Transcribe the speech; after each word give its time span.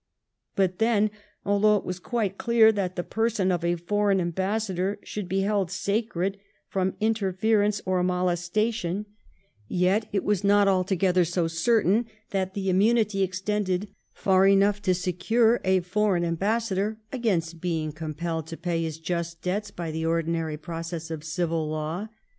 But 0.55 0.79
then, 0.79 1.11
although 1.45 1.75
it 1.77 1.85
was 1.85 1.99
quite 1.99 2.39
clear 2.39 2.71
that 2.71 2.95
the 2.95 3.03
person 3.03 3.51
of 3.51 3.63
a 3.63 3.75
foreign 3.75 4.19
ambassador 4.19 4.97
should 5.03 5.29
be 5.29 5.41
held 5.41 5.69
sacred 5.69 6.39
from 6.67 6.95
inter 6.99 7.31
ference 7.31 7.81
or 7.85 8.01
molestation, 8.01 9.05
yet 9.67 10.09
it 10.11 10.23
was 10.23 10.43
not 10.43 10.67
altogether 10.67 11.23
so 11.23 11.47
certain 11.47 12.07
that 12.31 12.55
the 12.55 12.67
immunity 12.67 13.21
extended 13.21 13.89
far 14.11 14.47
enough 14.47 14.81
to 14.81 14.95
secure 14.95 15.61
a 15.63 15.81
foreign 15.81 16.25
ambassador 16.25 16.97
against 17.13 17.61
being 17.61 17.91
compelled 17.91 18.47
to 18.47 18.57
pay 18.57 18.81
his 18.81 18.97
just 18.97 19.43
debts 19.43 19.69
by 19.69 19.91
the 19.91 20.03
ordinary 20.03 20.57
process 20.57 21.11
of 21.11 21.23
civil 21.23 21.69
law. 21.69 22.07